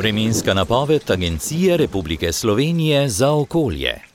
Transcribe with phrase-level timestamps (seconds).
[0.00, 4.09] Vremenska napoved Agencije Republike Slovenije za okolje.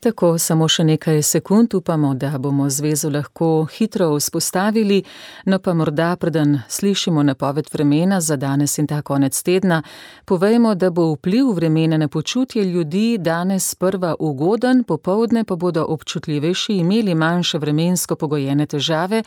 [0.00, 5.02] Tako, samo še nekaj sekund upamo, da bomo zvezo lahko hitro vzpostavili,
[5.44, 9.82] no pa morda, preden slišimo napoved vremena za danes in ta konec tedna,
[10.24, 16.78] povejmo, da bo vpliv vremena na počutje ljudi danes sprva ugoden, popoldne pa bodo občutljivejši
[16.80, 19.22] imeli manjše vremensko pogojene težave,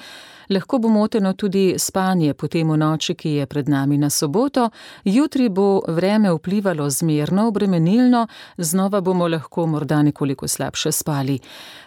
[0.49, 4.69] lahko bo moteno tudi spanje potem v noči, ki je pred nami na soboto,
[5.05, 8.27] jutri bo vreme vplivalo zmerno, obremenilno,
[8.57, 11.39] znova bomo lahko morda nekoliko slabše spali.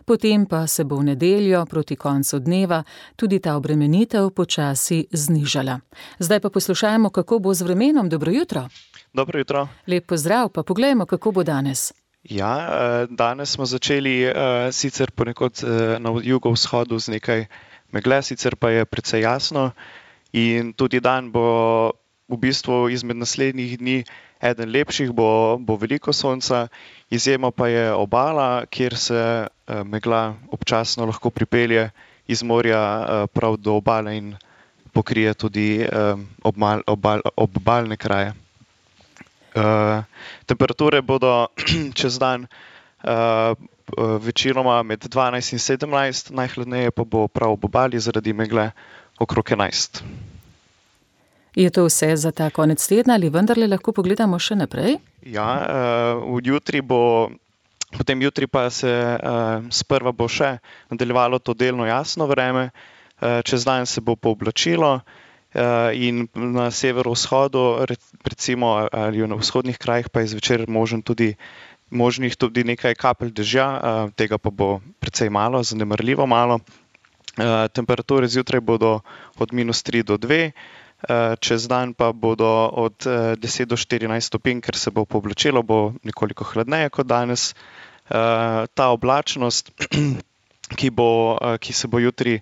[0.05, 2.85] Potem pa se bo v nedeljo proti koncu dneva
[3.17, 5.81] tudi ta obremenitev počasi znižala.
[6.19, 8.09] Zdaj pa poslušajmo, kako bo z vremenom.
[8.09, 8.69] Dobro jutro.
[9.13, 9.69] Dobro jutro.
[9.87, 11.93] Lep pozdrav, pa poglejmo, kako bo danes.
[12.23, 14.29] Ja, danes smo začeli
[14.73, 15.63] sicer ponekod
[15.99, 17.47] na jugovzhodu z nekaj
[17.93, 19.71] megle, sicer pa je precej jasno
[20.33, 21.93] in tudi dan bo
[22.29, 24.05] v bistvu izmed naslednjih dni
[24.41, 26.69] eden lepših, bo, bo veliko sonca,
[27.11, 29.47] izjema pa je obala, kjer se
[29.85, 31.91] megla občasno lahko pripelje
[32.27, 34.35] iz morja prav do obale in
[34.93, 35.87] pokrije tudi
[36.43, 38.35] obmal, obal, obalne kraje.
[40.47, 41.47] Temperature bodo
[41.99, 42.47] čez dan
[44.21, 48.71] večinoma med dvanajst in sedemnajst, najhladneje pa bo prav ob obali zaradi megle
[49.19, 50.03] okrog enajst.
[51.57, 54.99] Je to vse za ta konec tedna ali vendarle lahko pogledamo še naprej?
[55.25, 55.49] Ja,
[56.45, 57.31] jutri bo,
[57.97, 58.93] potem jutri pa se
[59.73, 60.59] sprva bo še
[60.93, 62.69] nadaljevalo to delno jasno vreme,
[63.49, 65.01] čez dan se bo pooblačilo
[65.97, 67.89] in na severovzhodu
[68.21, 71.33] recimo ali na vzhodnih krajih pa je zvečer možen tudi,
[71.89, 73.69] možnih tudi nekaj kapelj dežja,
[74.13, 76.61] tega pa bo precej malo, zanemarljivo malo.
[77.73, 79.01] Temperature zjutraj bodo
[79.41, 80.53] od minus tri do dve,
[81.41, 83.05] čez dan pa bodo od
[83.39, 87.55] deset do štirinajst stopinj, ker se bo pooblačilo, bo nekoliko hladneje kot danes.
[88.09, 89.71] Ta oblačnost,
[90.79, 92.41] ki bo, ki se bo jutri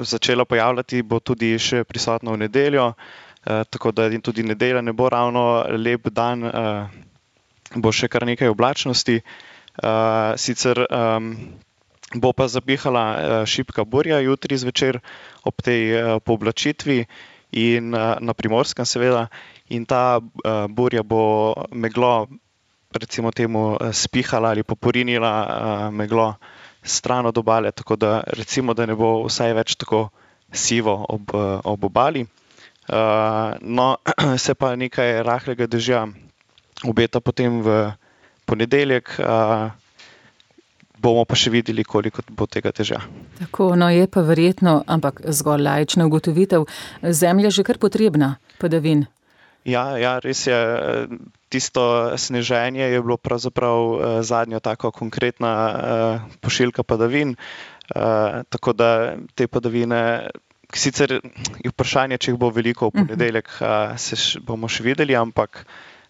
[0.00, 2.92] začela pojavljati, bo tudi še prisotna v nedeljo,
[3.44, 6.44] tako da tudi nedelja ne bo ravno lep dan,
[7.76, 9.20] bo še kar nekaj oblačnosti.
[10.36, 10.84] Sicer
[12.14, 14.98] bo pa zapihala šibka burja jutri zvečer
[15.46, 17.04] ob tej pooblačitvi
[17.52, 19.28] in na Primorskem seveda,
[19.70, 20.20] in ta
[20.68, 22.26] burja bo meglo
[22.90, 26.34] recimo temu spihala ali pa porinila meglo
[26.82, 30.08] stran od obale, tako da recimo, da ne bo vsaj več tako
[30.52, 31.30] sivo ob,
[31.64, 32.26] ob obali.
[33.60, 33.96] No,
[34.44, 36.06] se pa nekaj rahlega dežja
[36.84, 37.92] obeta potem v
[38.48, 39.20] ponedeljek,
[41.00, 43.00] bomo pa še videli, koliko bo tega dežja.
[43.40, 46.66] Tako, no, je pa verjetno, ampak zgolj laična ugotovitev,
[47.02, 49.06] zemlja že kar potrebna padavin.
[49.68, 50.56] Ja, ja, res je,
[51.52, 51.82] tisto
[52.16, 55.52] sneženje je bilo pravzaprav zadnja taka konkretna
[56.40, 57.36] pošiljka padavin,
[58.48, 60.30] tako da te padavine,
[60.72, 61.18] sicer
[61.60, 63.52] je vprašanje, če jih bo veliko v ponedeljek,
[64.00, 65.66] se bomo še videli, ampak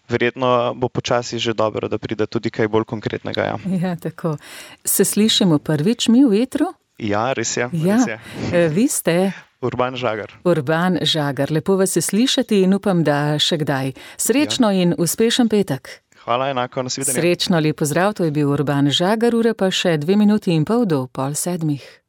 [0.09, 3.55] verjetno bo počasi že dobro, da pride tudi kaj bolj konkretnega, ja.
[3.81, 4.37] Ja, tako.
[4.85, 6.65] Se slišimo prvič mi v etru?
[6.97, 8.67] Ja, res je, Ja, res je.
[8.69, 9.31] vi ste?
[9.61, 10.31] Urban Žagar.
[10.43, 13.91] Urban Žagar, lepo vas je slišati in upam, da še kdaj.
[14.17, 16.01] Srečno in uspešen petek.
[16.23, 17.13] Hvala, enako, nasvidenje.
[17.13, 20.85] Srečno, lep pozdrav, to je bil Urban Žagar, ura pa še dve minuti in pol
[20.85, 22.00] do pol sedmih.